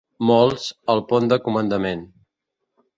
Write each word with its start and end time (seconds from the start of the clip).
Molts, 0.29 0.65
al 0.95 1.03
pont 1.13 1.31
de 1.35 1.41
comandament. 1.47 2.05